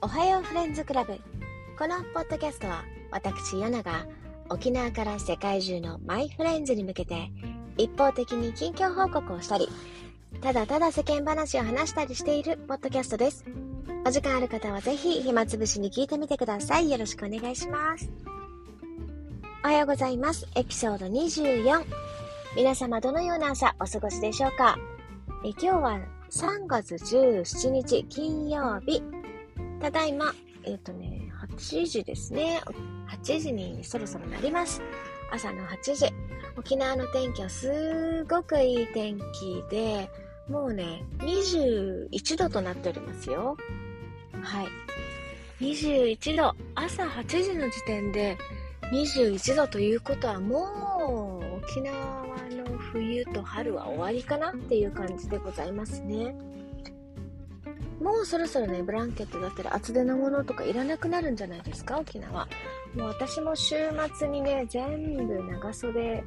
[0.00, 1.18] おはようフレンズクラブ。
[1.76, 4.06] このポッドキャストは私ヨナが
[4.48, 7.32] 沖縄から世界中のマイフレンズに向けて
[7.76, 9.68] 一方的に近況報告をしたり
[10.40, 13.44] ただただ世間話を話したりしているポッドキャストです。
[14.06, 16.90] お時間ある方はぜひ暇つぶしに聞いてみてください。
[16.90, 18.08] よろしくお願いします。
[19.64, 20.46] おはようございます。
[20.54, 21.84] エピソード24
[22.54, 24.78] 皆様どのような朝お過ごしでしょうか？
[25.44, 29.02] え今日は3月17日金曜日。
[29.80, 32.60] ただいま、えっ、ー、とね、8時ですね。
[33.08, 34.82] 8時にそろそろなります。
[35.30, 36.06] 朝の8時。
[36.56, 40.10] 沖縄の天気はすごくいい天気で、
[40.48, 43.56] もうね、21度となっておりますよ。
[44.42, 44.68] はい。
[45.60, 46.54] 21度。
[46.74, 48.36] 朝8時の時点で
[48.92, 51.94] 21度ということはもう沖縄
[52.50, 56.34] の冬と春は終わりかなっていう感じでございますね。
[58.00, 62.46] もうそろそろね、ブランケットだったり厚手のものとかいらなくなるんじゃないですか、沖縄。
[62.94, 63.74] もう私も週
[64.16, 66.22] 末にね、全部長袖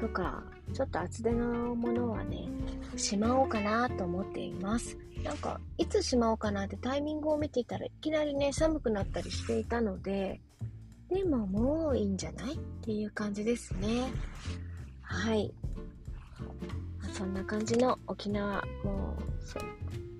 [0.00, 2.48] とか、ちょっと厚手のものはね、
[2.96, 4.96] しまおうかなと思っています。
[5.22, 10.40] なんか、いつしまおうかなってタイミングを見ていたらいきなりね、寒くなったりしていたので、
[11.08, 14.10] でももういいんじゃないっていう感じですね。
[15.02, 15.54] はい。
[17.12, 19.62] そんな感じの沖縄、もう、そう、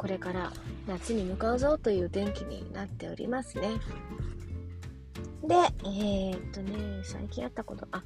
[0.00, 0.50] これから
[0.88, 3.68] 夏に向かうぞという天気になっておりますね。
[5.46, 6.72] で、えー、っとね、
[7.04, 8.02] 最近あったこと、あ、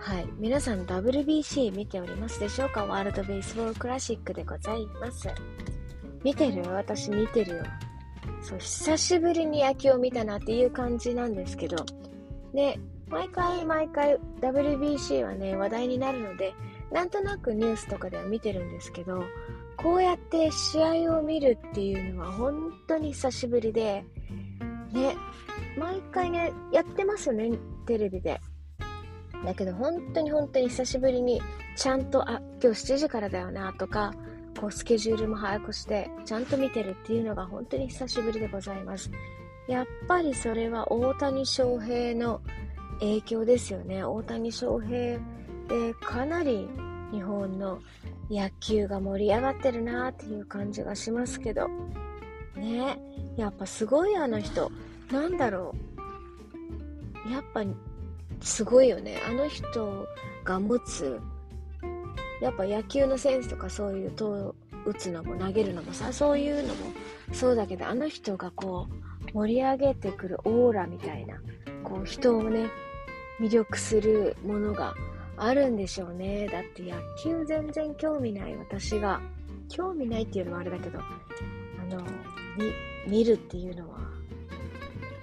[0.00, 0.26] はい。
[0.38, 2.86] 皆さん WBC 見ておりますでしょうか？
[2.86, 5.28] ワールドベースボールクラシックでございます。
[6.24, 7.62] 見てるよ私見てるよ。
[8.40, 11.86] そう、久しぶりに野球を見たなっていう感じなんですけど、
[12.52, 16.52] で、毎回毎回 WBC はね、話題になるので、
[16.90, 19.22] なんとなくニュースとかでは見てるんですけど、
[19.82, 24.04] こうやって試合を見るっていうのは本当に久しぶりで、
[24.92, 25.16] ね、
[25.76, 27.50] 毎回ね、やってますよね、
[27.86, 28.40] テレビで。
[29.44, 31.42] だけど本当に本当に久しぶりに
[31.76, 34.12] ちゃんと、あ、今日7時からだよなとか、
[34.60, 39.10] こうスケジュールも早くしてちゃんと見てるっていうのが本当に久しぶりでございます。
[39.66, 42.40] やっぱりそれは大谷翔平の
[43.00, 44.04] 影響ですよね。
[44.04, 45.18] 大谷翔平
[45.68, 46.68] でかなり
[47.12, 47.80] 日本の
[48.30, 51.68] 野球が盛り上がってるなっていう感じがしますけど。
[52.56, 52.98] ね。
[53.36, 54.72] やっぱすごいあの人。
[55.10, 55.74] なんだろ
[57.28, 57.32] う。
[57.32, 57.62] やっぱ
[58.40, 59.20] すごいよね。
[59.28, 60.06] あの人
[60.44, 61.20] が持つ。
[62.40, 66.92] やっぱ野球のセンスとかそういうと打つのも投げるのもさそういうのも。
[67.32, 71.36] そうだけどあの人がこう盛り上げてくるオーラみたいな
[71.84, 72.66] こう人をね
[73.40, 74.94] 魅力するものが
[75.36, 76.46] あるんでしょうね。
[76.48, 79.20] だって野球全然興味ない私が、
[79.68, 81.02] 興味ないっていうのはあれだけど、あ
[81.94, 82.02] の、
[83.06, 83.98] 見るっていうのは、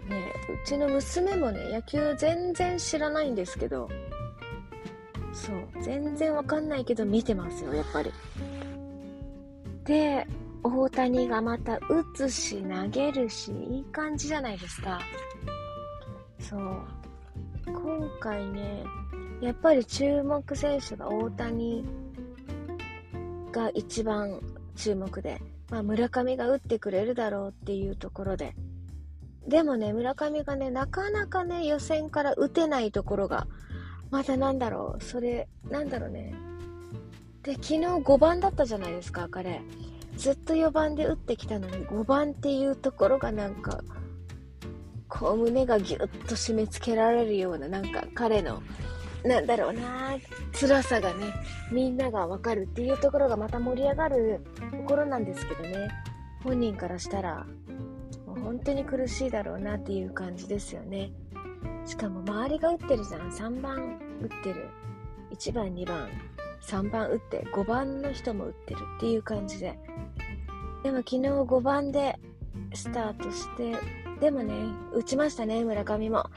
[0.10, 0.34] ね、
[0.64, 3.88] うちの娘もね、野球全然知らないんですけど、
[5.34, 8.12] そう、全然わかんないけど見てますよ、やっぱり。
[9.86, 10.28] で、
[10.64, 15.00] 大谷がまた打つし、投げるし、いい感じじゃないですか。
[16.40, 16.62] そう。
[17.66, 18.84] 今回ね、
[19.42, 21.86] やっぱり注目選手が大谷
[23.52, 24.42] が一番
[24.76, 28.54] 注目で、まあ、村上が打ってくれるだろうっていうところで、
[29.48, 33.48] でもね、村上がね、なかなかね、予選から打てないところが、
[34.12, 36.34] またなんだろう、それ、なんだろうね。
[37.44, 39.62] で、昨日5番だったじゃないですか、彼。
[40.18, 43.82] ずっと4番で打ってきたのに、5番っていうところがなんか、
[45.08, 48.62] こう胸がギュッと締め付けられるような、なんか彼の
[49.24, 50.18] なんだろうな
[50.54, 51.34] 辛さがね
[51.72, 54.42] みんながわかるっていうところがまた盛り上がる
[54.72, 55.90] ところなんですけどね。
[56.44, 57.46] 本人からしたら
[58.26, 61.12] もう本当に苦しいだろうなっていう感じですよね。
[61.86, 63.30] しかも周りが打ってるじゃん。
[63.30, 64.70] 3番打ってる。
[65.32, 66.08] 1番2番。
[66.62, 69.78] 3番打って5番の人も打ってるっていう感じで。
[70.84, 72.18] でも昨日5番で
[72.74, 73.76] スタートして
[74.22, 74.54] でもね
[74.94, 76.30] 打ちましたね村上も。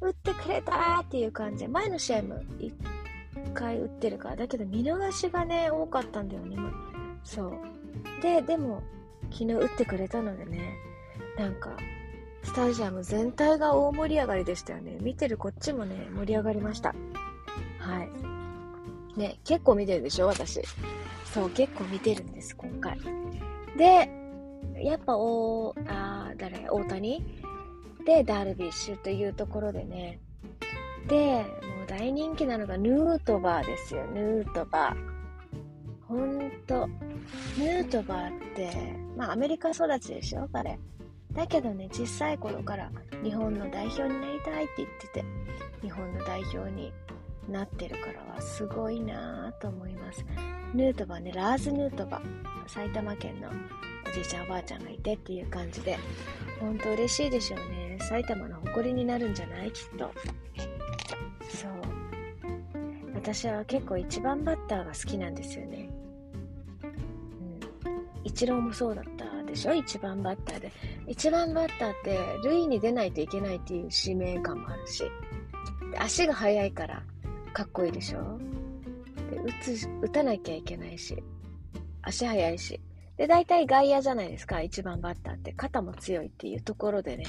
[0.00, 2.72] 打ってくれたっていう感じ、前の試合も1
[3.52, 6.56] 回打ってるから、だけど見逃しがね、多かったんだよね。
[7.24, 8.22] そう。
[8.22, 8.82] で、でも、
[9.30, 10.74] 昨日打ってくれたのでね、
[11.36, 11.76] なんか、
[12.42, 14.96] スタジアム全体が大盛り上がりでしたよね。
[15.00, 16.94] 見てるこっちもね、盛り上がりました。
[17.78, 19.18] はい。
[19.18, 20.62] ね、結構見てるでしょ、私。
[21.26, 22.98] そう、結構見てるんです、今回。
[23.76, 24.10] で、
[24.82, 26.68] やっぱ、おあ誰？
[26.70, 27.39] 大谷？
[28.10, 30.18] で、ダルビッシュというところでね。
[31.06, 34.96] で、もう大人気なのがヌートバーですよ、ヌートバー。
[36.08, 36.88] ほんと、
[37.56, 38.68] ヌートバーって、
[39.16, 40.76] まあアメリカ育ちでしょ、彼。
[41.34, 42.90] だけどね、小さい頃から
[43.22, 45.24] 日本の代表になりたいって言ってて、
[45.80, 46.92] 日本の代表に
[47.48, 50.24] なってるからはすごいなぁと思います。
[50.74, 55.96] ヌートバーね、ラーズ・ヌートバー、埼玉県のおじいちゃんおばあちゃんがいてっていう感じで、
[56.58, 57.89] ほんと嬉しいでしょうね。
[58.00, 59.72] 埼玉の誇りになるんじゃない？
[59.72, 60.12] きっと。
[61.48, 61.70] そう。
[63.14, 65.90] 私は結構1番バッターが好きなんですよね。
[66.82, 67.60] うん。
[68.24, 70.72] イチローもそうだったでしょ ?1 番バッターで。
[71.06, 75.04] 1番バッターって塁に出ないといけないっていう使命感もあるし、
[75.98, 77.02] 足が速いから
[77.52, 78.38] かっこいいでしょ？
[79.30, 81.22] で打つ打たなきゃいけないし、
[82.02, 82.80] 足速いし。
[83.16, 85.52] で、大体外野じゃないですか、1番バッターって。
[85.52, 87.24] 肩も強いっていうところでね。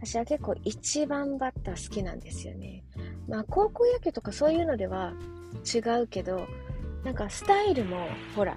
[0.00, 2.84] 私は結構1番バッター好きなんですよね。
[3.28, 5.12] まあ、高校野球とかそういうのでは
[5.74, 6.46] 違うけど、
[7.04, 8.56] なんかスタイルも、ほら、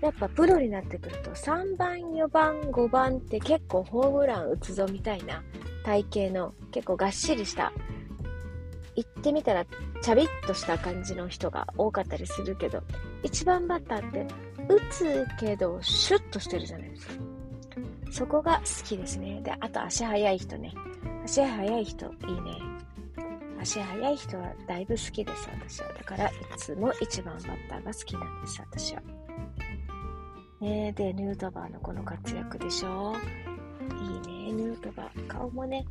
[0.00, 5.42] やっぱプロになってくると3番、4番、5番って結構ホームラン打つぞみたいな
[5.84, 7.72] 体型の結構がっしりした
[8.96, 9.64] 行ってみたら
[10.02, 12.82] ちゃびっとした感じの人が多かったりするけど
[13.22, 14.26] 1番バッターって
[14.68, 17.31] 打つけどシュッとしてるじゃないですか
[18.12, 19.40] そこが好きですね。
[19.42, 20.74] であと足速い人ね。
[21.24, 22.58] 足速い人いいね。
[23.58, 25.88] 足速い人はだいぶ好きです私は。
[25.94, 29.02] だからいつも1番バッターが好きなんです私は。
[30.60, 33.14] ねでヌートバーのこの活躍でしょ。
[34.26, 35.26] いいねヌートバー。
[35.26, 35.86] 顔もね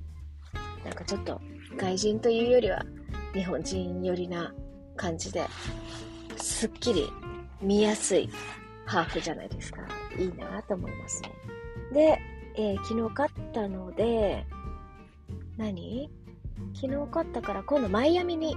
[0.85, 1.41] なんかちょっと
[1.75, 2.85] 外人というよりは
[3.33, 4.53] 日本人寄りな
[4.95, 5.43] 感じで
[6.37, 7.09] すっきり
[7.61, 8.29] 見やすい
[8.85, 9.81] ハーフじゃないですか。
[10.19, 11.60] いいなと思いますね。
[11.91, 12.19] で、
[12.55, 14.45] えー、昨日勝ったので、
[15.57, 16.09] 何？
[16.73, 18.55] 昨日勝ったから今度マイアミに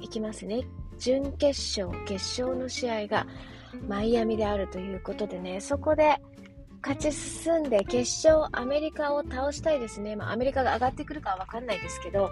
[0.00, 0.62] 行きますね。
[0.98, 3.26] 準決勝、決勝の試合が
[3.88, 6.20] マイアミであるということでね、そこで
[6.82, 10.16] 勝ち進んで決勝アメリカを倒したいですね。
[10.16, 12.30] まあ、アメリカが上がってくるかはわかんないですけど、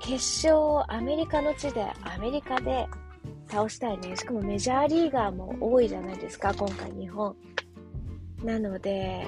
[0.00, 0.14] 決
[0.46, 2.86] 勝アメリカの地でアメリカで
[3.48, 4.16] 倒したいね。
[4.16, 7.34] しかもメジャーリーガーも多いじゃないですか、今回日本。
[8.44, 9.26] なので、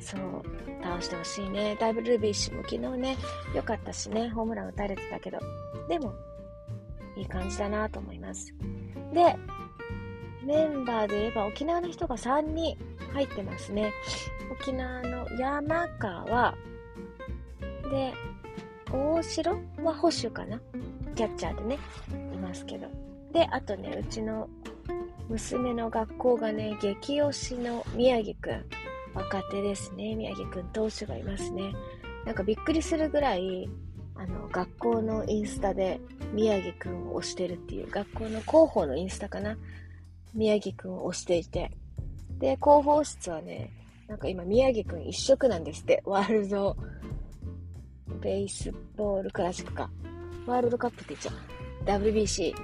[0.00, 0.42] そう、
[0.82, 1.76] 倒してほしいね。
[1.78, 3.16] ダイブルビッシュも昨日ね、
[3.54, 5.38] 良かったしね、ホームラン打たれてたけど、
[5.88, 6.14] でも、
[7.16, 8.54] いい感じだなと思います。
[9.12, 9.36] で、
[10.44, 12.78] メンバーで言えば沖縄の人が3人
[13.12, 13.92] 入ってますね。
[14.50, 16.54] 沖縄の山川、
[17.90, 18.14] で、
[18.90, 19.52] 大城
[19.82, 20.60] は保守かな
[21.14, 21.78] キャッチャーでね、
[22.32, 22.86] いますけど。
[23.32, 24.48] で、あとね、うちの
[25.28, 28.64] 娘の学校がね、激推しの宮城くん。
[29.14, 30.14] 若手ですね。
[30.14, 31.72] 宮城くん投手がいますね。
[32.24, 33.68] なんかびっくりするぐらい、
[34.14, 36.00] あの、学校のインスタで
[36.32, 39.56] 宮城くんを推してるっていう、学校の広報のインスタかな
[40.32, 41.72] 宮城くんを推していて。
[42.38, 43.72] で、広報室はね、
[44.06, 46.02] なんか今宮城くん一色なんですって。
[46.04, 46.76] ワールド
[48.20, 49.90] ベースボールクラシックか。
[50.46, 52.02] ワールドカップって言っちゃう。
[52.02, 52.54] WBC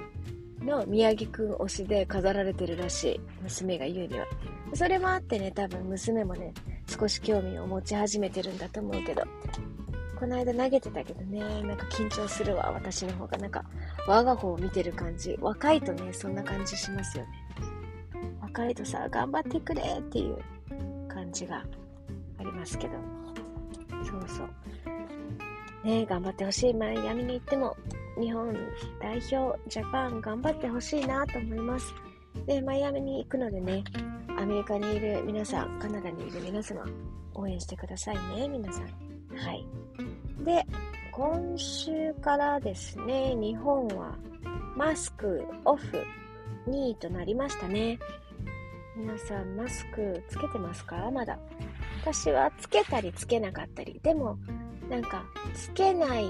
[0.65, 3.21] の宮城くん推しで飾られてるらしい。
[3.41, 4.25] 娘が言うには。
[4.73, 6.53] それもあってね、多分娘もね、
[6.87, 9.23] 少し興味を持ち始めてるんだと思うけど。
[10.19, 13.37] この間投げてたけどね、なんか緊張するわ、私の方が。
[13.37, 13.65] なんか、
[14.07, 15.37] 我が方を見てる感じ。
[15.41, 17.31] 若いとね、そんな感じしますよね。
[18.41, 20.37] 若いとさ、頑張ってくれっていう
[21.09, 21.65] 感じが
[22.37, 22.93] ありますけど。
[24.05, 25.87] そうそう。
[25.87, 26.73] ね、頑張ってほしい。
[26.73, 27.75] マイアミに行っても、
[28.19, 28.53] 日本
[29.01, 31.93] 代表、ジャパン頑張ってほしいなと思います。
[32.45, 33.83] で、マイアミに行くのでね、
[34.37, 36.85] アメリカにいる皆さん、カナダにいる皆様、
[37.33, 38.83] 応援してくださいね、皆さん。
[39.35, 39.65] はい。
[40.43, 40.65] で、
[41.11, 44.15] 今週からですね、日本は
[44.75, 46.03] マスクオフ
[46.67, 47.99] 2位となりましたね。
[48.95, 51.09] 皆さんマスクつけてますか？
[51.11, 51.37] まだ。
[52.01, 53.99] 私はつけたりつけなかったり。
[54.03, 54.37] でも、
[54.89, 56.27] なんか、つけない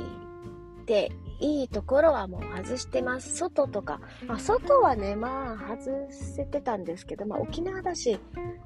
[0.85, 3.35] でいいところはもう外してます。
[3.35, 8.19] 外とか、まあ、外はね、まあ、外せてたんですけど、まあ、沖縄だし、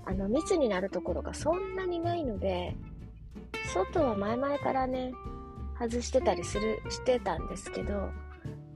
[0.05, 2.75] あの、密になるところがそんなにないので、
[3.74, 5.12] 外は前々からね、
[5.79, 7.93] 外してたりする、してたんですけど、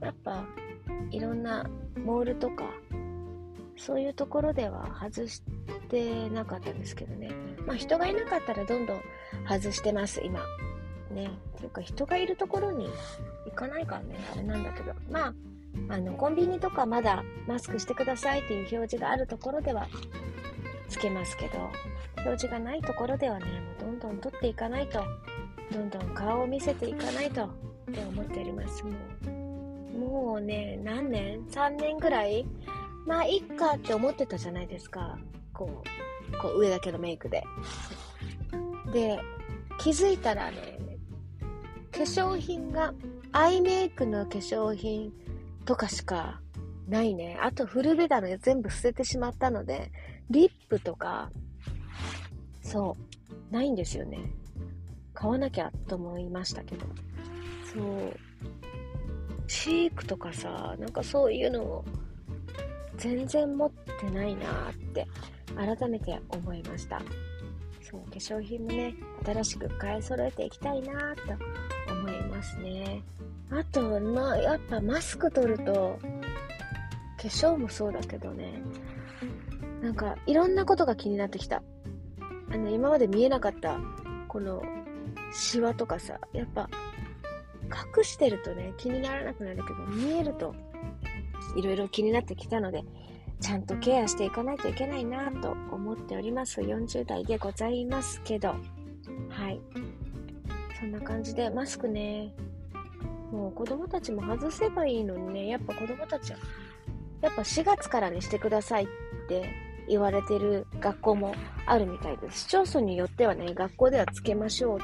[0.00, 0.44] やっぱ、
[1.10, 1.68] いろんな
[2.04, 2.64] モールとか、
[3.76, 5.42] そういうところでは外し
[5.88, 7.30] てなかったんですけどね。
[7.66, 9.00] まあ人がいなかったらどんどん
[9.48, 10.40] 外してます、今。
[11.10, 11.30] ね。
[11.56, 12.88] っていうか人がいるところに
[13.46, 14.92] 行かないからね、あれなんだけど。
[15.10, 15.34] まあ、
[15.88, 19.86] あの、コンビニとかまだマスクしてくださいっていう表示があるところでは
[20.88, 21.58] つけますけど、
[22.18, 25.02] 表示がないところではね、もうどんどん取っていかないと、
[25.72, 27.48] どんどん顔を見せていかないとっ
[27.92, 28.84] て思っております。
[28.84, 28.90] も
[29.94, 32.46] う、もうね、何年 ?3 年ぐらい？
[33.06, 35.18] まあ、いっかって思ってたじゃないですか。
[35.52, 35.82] こ
[36.32, 37.42] う、こう上だけのメイクで。
[38.92, 39.18] で、
[39.78, 40.78] 気づいたらね、
[41.90, 42.94] 化粧品が、
[43.32, 45.12] アイメイクの化粧品
[45.64, 46.40] とかしか
[46.88, 47.38] ないね。
[47.40, 49.90] あとフルベダの全部捨ててしまったので、
[50.30, 51.30] リップとか、
[52.62, 52.96] そ
[53.50, 54.18] う、ないんですよね。
[55.14, 56.86] 買わなきゃと思いましたけど。
[57.72, 58.16] そう。
[59.46, 61.84] チークとかさ、なんかそういうのを
[62.96, 65.06] 全然持ってないなって
[65.56, 67.00] 改めて思いました。
[67.80, 71.22] そう、化粧品もね、新しく買い揃えていきたいなと
[72.42, 73.02] ますね。
[73.50, 75.98] あと、まあ、やっぱマスク取ると、
[77.16, 78.60] 化粧もそうだけどね、
[79.80, 81.62] なんかいろんなことが気になってきた。
[82.50, 83.78] あの、今まで見えなかった、
[84.28, 84.62] この、
[85.32, 86.68] シワとかさ、やっぱ、
[87.96, 90.54] 隠してるとね、気にならなくなるけど、見えると、
[91.56, 92.82] いろいろ気になってきたので、
[93.40, 96.60] ちゃんとケアしていかないといけないなと思っております。
[96.60, 98.56] 40代でございますけど、は
[99.48, 99.60] い。
[100.82, 102.34] そんな感じで、マスクね、
[103.30, 106.38] もう子供たちも外せばいいのにね、やっぱ子供たちは
[107.20, 108.86] やっぱ4月からにしてくださいっ
[109.28, 109.48] て
[109.88, 111.36] 言われてる学校も
[111.66, 112.40] あるみたいです。
[112.40, 114.80] 市町村によってはね、学校ではつけましょう。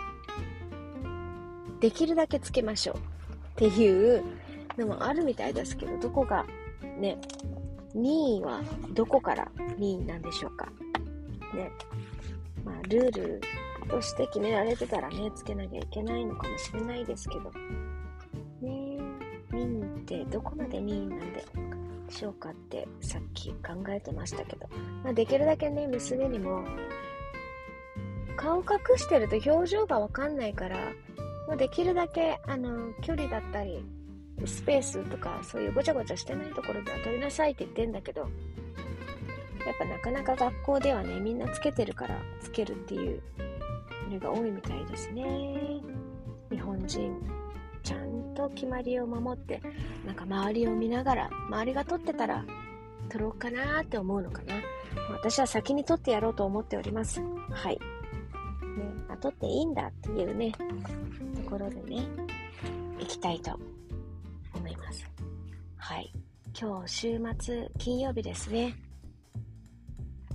[1.80, 2.96] できるだけつけましょう。
[2.96, 3.00] っ
[3.56, 4.22] ていう
[4.76, 6.46] のもあるみたいですけど、どこが
[7.00, 7.18] ね、
[7.92, 10.66] 任意はどこから任意なんでしょうか。
[11.52, 11.72] ね。
[12.64, 13.40] まあ、ルール
[13.88, 17.50] として決められてたらね、つけなきゃいけないのかもしれないですけど。
[18.60, 18.98] ね
[19.50, 21.44] 任意ってどこまで任意なんで
[22.10, 24.68] しょうかってさっき考えてましたけど、
[25.02, 26.64] まあ、できるだけね、娘にも、
[28.36, 30.76] 顔隠してると表情がわかんないから、
[31.46, 33.84] まあ、できるだけ、あの、距離だったり、
[34.46, 38.30] スペースとか、そういうごちゃごちゃしてないところでは撮りなさいって言ってんだけど、やっ
[39.78, 43.22] ぱなかなか学校ではね、みんなつけてるからつけるっていう
[44.08, 45.80] のが多いみたいですね。
[46.50, 47.38] 日本人
[47.82, 49.62] ちゃんと決まりを守って、
[50.06, 52.44] なんか周りを見ながら、周りが撮ってたら
[53.08, 54.54] 撮ろうかなって思うのかな。
[55.10, 57.20] 私は先に撮ってやろうと思っております。
[57.50, 57.78] はい。
[57.78, 57.80] ね、
[59.08, 62.06] あ、撮っていいんだっていうね、ところでね、
[63.00, 63.58] 行きたいと
[64.54, 65.10] 思います。
[65.76, 66.12] はい。
[66.58, 68.74] 今日週末、金曜日ですね。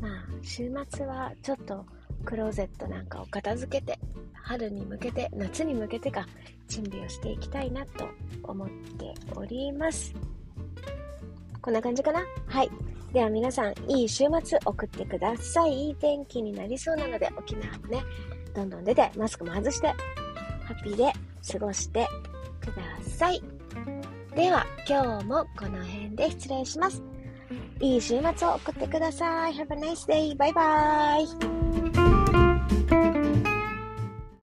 [0.02, 0.12] まあ、
[0.42, 1.86] 週末はちょっと
[2.26, 4.00] クローゼットなんかを片付けて、
[4.34, 6.28] 春に向けて、夏に向けてか、
[6.68, 8.08] 準備をしていきたいなと
[8.44, 10.14] 思っております。
[11.62, 12.22] こんな感じかな？
[12.48, 12.70] はい。
[13.14, 15.88] では皆さん、いい週末送ってください。
[15.88, 18.04] いい天気になりそうなので、沖縄もね、
[18.54, 19.96] どんどん出て、マスクも外して、ハ
[20.74, 21.14] ッピーで
[21.52, 22.08] 過ごして
[22.60, 23.42] ください。
[24.36, 27.04] では、今日もこの辺で失礼します。
[27.80, 29.54] いい週末を送ってください。
[29.54, 30.36] Have a nice day.
[30.36, 31.83] バイバイ。